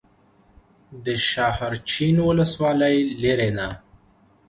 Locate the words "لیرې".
3.21-3.49